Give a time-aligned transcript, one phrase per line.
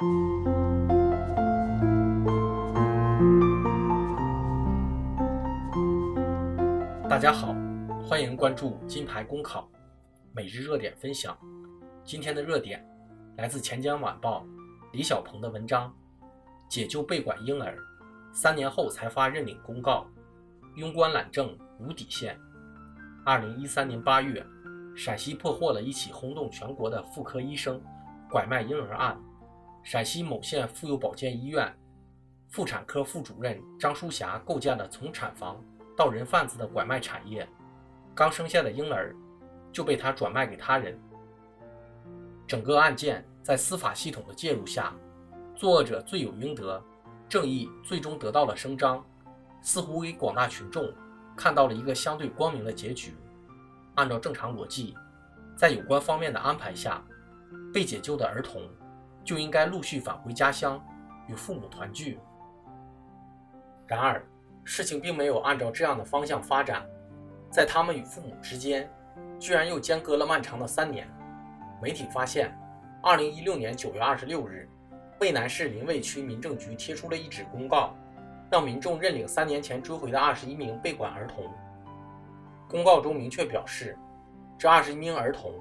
[0.00, 0.06] 大
[7.18, 7.54] 家好，
[8.02, 9.68] 欢迎关注金牌公考
[10.32, 11.36] 每日热点分享。
[12.02, 12.82] 今天的热点
[13.36, 14.46] 来自钱江晚报
[14.90, 15.94] 李小鹏的文章：
[16.66, 17.76] 解救被拐婴儿，
[18.32, 20.06] 三年后才发认领公告，
[20.76, 22.40] 庸官懒政无底线。
[23.22, 24.42] 二零一三年八月，
[24.96, 27.78] 陕西破获了一起轰动全国的妇科医生
[28.30, 29.14] 拐卖婴儿案。
[29.82, 31.74] 陕西某县妇幼保健医院
[32.48, 35.62] 妇产科副主任张淑霞构建了从产房
[35.96, 37.48] 到人贩子的拐卖产业，
[38.14, 39.14] 刚生下的婴儿
[39.72, 40.98] 就被他转卖给他人。
[42.46, 44.92] 整个案件在司法系统的介入下，
[45.54, 46.82] 作恶者罪有应得，
[47.28, 49.04] 正义最终得到了伸张，
[49.62, 50.92] 似乎给广大群众
[51.36, 53.14] 看到了一个相对光明的结局。
[53.94, 54.96] 按照正常逻辑，
[55.56, 57.02] 在有关方面的安排下，
[57.72, 58.62] 被解救的儿童
[59.30, 60.84] 就应该陆续返回家乡，
[61.28, 62.18] 与父母团聚。
[63.86, 64.20] 然而，
[64.64, 66.84] 事情并没有按照这样的方向发展，
[67.48, 68.90] 在他们与父母之间，
[69.38, 71.08] 居然又间隔了漫长的三年。
[71.80, 72.52] 媒体发现，
[73.04, 74.68] 二零一六年九月二十六日，
[75.20, 77.94] 渭南市临渭区民政局贴出了一纸公告，
[78.50, 81.44] 让民众认领三年前追回的二十一名被拐儿童。
[82.68, 83.96] 公告中明确表示，
[84.58, 85.54] 这二十一名儿童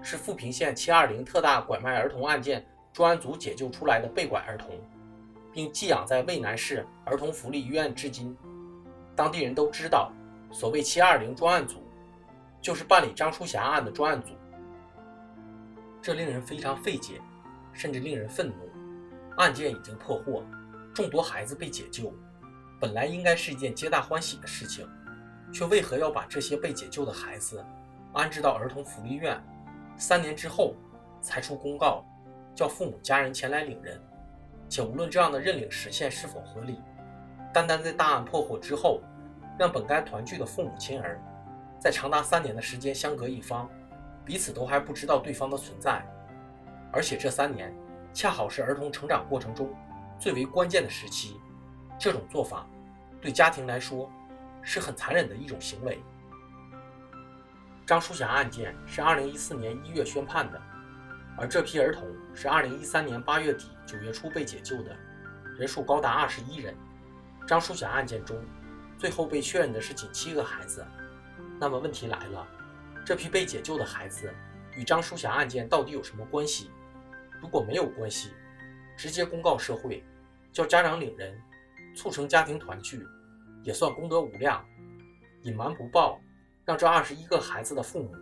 [0.00, 2.64] 是富平县七二零特大拐卖儿童案件
[2.96, 4.70] 专案组解救出来的被拐儿童，
[5.52, 8.34] 并寄养在渭南市儿童福利医院至今。
[9.14, 10.10] 当地人都知道，
[10.50, 11.82] 所谓七二零专案组，
[12.58, 14.30] 就是办理张淑霞案的专案组。
[16.00, 17.20] 这令人非常费解，
[17.74, 18.54] 甚至令人愤怒。
[19.36, 20.42] 案件已经破获，
[20.94, 22.10] 众多孩子被解救，
[22.80, 24.88] 本来应该是一件皆大欢喜的事情，
[25.52, 27.62] 却为何要把这些被解救的孩子
[28.14, 29.38] 安置到儿童福利院？
[29.98, 30.74] 三年之后
[31.20, 32.02] 才出公告，
[32.56, 34.02] 叫父母家人前来领人。
[34.68, 36.80] 且无论这样的认领实现是否合理，
[37.52, 39.00] 单单在大案破获之后，
[39.56, 41.20] 让本该团聚的父母亲儿，
[41.78, 43.70] 在长达三年的时间相隔一方。
[44.24, 46.04] 彼此都还不知道对方的存在，
[46.90, 47.72] 而且这三年
[48.12, 49.72] 恰好是儿童成长过程中
[50.18, 51.40] 最为关键的时期。
[51.96, 52.66] 这种做法
[53.20, 54.10] 对家庭来说
[54.62, 56.02] 是很残忍的一种行为。
[57.86, 60.60] 张淑霞案件是2014年1月宣判的，
[61.38, 64.96] 而这批儿童是2013年8月底9月初被解救的，
[65.58, 66.74] 人数高达21人。
[67.46, 68.42] 张淑霞案件中，
[68.98, 70.84] 最后被确认的是仅七个孩子。
[71.60, 72.46] 那么问题来了。
[73.04, 74.34] 这批被解救的孩子
[74.74, 76.70] 与张淑霞案件到底有什么关系？
[77.40, 78.30] 如果没有关系，
[78.96, 80.02] 直接公告社会，
[80.52, 81.40] 叫家长领人，
[81.94, 83.06] 促成家庭团聚，
[83.62, 84.64] 也算功德无量。
[85.42, 86.18] 隐瞒不报，
[86.64, 88.12] 让这二十一个孩子的父母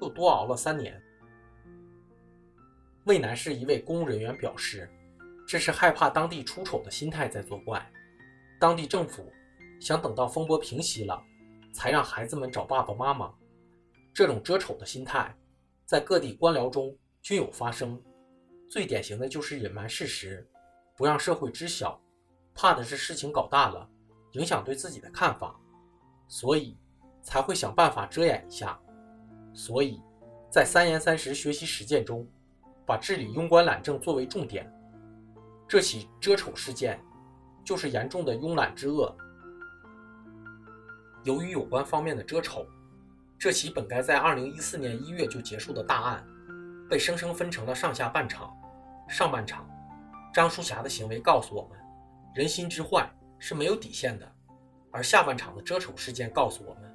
[0.00, 1.02] 又多熬了三年。
[3.04, 4.90] 渭南市一位公务人员表示，
[5.46, 7.84] 这是害怕当地出丑的心态在作怪。
[8.60, 9.32] 当地政府
[9.80, 11.22] 想等到风波平息了，
[11.72, 13.32] 才让孩子们找爸爸妈妈。
[14.12, 15.34] 这种遮丑的心态，
[15.86, 18.00] 在各地官僚中均有发生。
[18.68, 20.46] 最典型的就是隐瞒事实，
[20.96, 21.98] 不让社会知晓，
[22.52, 23.88] 怕的是事情搞大了，
[24.32, 25.58] 影响对自己的看法，
[26.26, 26.76] 所以
[27.22, 28.78] 才会想办法遮掩一下。
[29.54, 30.02] 所以，
[30.50, 32.28] 在三严三实学习实践中，
[32.88, 34.66] 把治理庸官懒政作为重点。
[35.68, 36.98] 这起遮丑事件，
[37.62, 39.14] 就是严重的慵懒之恶。
[41.22, 42.66] 由于有关方面的遮丑。
[43.40, 46.26] 这起本该在二零一四年一月就结束的大案，
[46.90, 48.52] 被生生分成了上下半场。
[49.08, 49.64] 上半场，
[50.34, 51.78] 张淑霞的行为告诉我们，
[52.34, 54.26] 人心之坏是没有底线的；
[54.90, 56.92] 而下半场的遮丑事件告诉我们，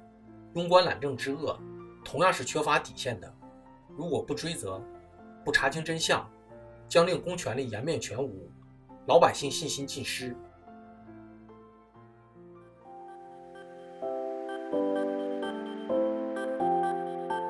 [0.54, 1.58] 庸官懒政之恶
[2.04, 3.34] 同样是缺乏底线的。
[3.96, 4.82] 如果不追责，
[5.44, 6.26] 不查清真相，
[6.88, 8.50] 将令公权力颜面全无，
[9.06, 10.34] 老百姓信心尽失。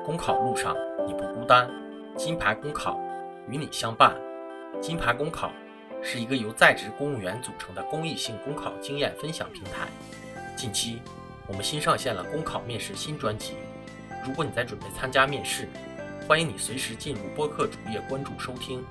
[0.05, 0.75] 公考路上
[1.07, 1.69] 你不孤单，
[2.17, 2.99] 金牌公考
[3.47, 4.15] 与你相伴。
[4.81, 5.51] 金牌公考
[6.03, 9.87] 是一个由在职公务员组成的公益性公考经验分享平台。
[10.55, 11.01] 近期，
[11.47, 13.55] 我们新上线了公考面试新专辑。
[14.25, 15.67] 如果你在准备参加面试，
[16.27, 18.83] 欢迎你随时进入播客主页关注收听，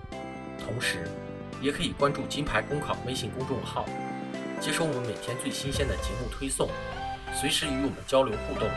[0.57, 1.11] 同时
[1.61, 3.85] 也可以关注金牌公考微信公众号，
[4.61, 6.69] 接收我们每天最新鲜的节目推送，
[7.35, 8.69] 随时与我们交流互动。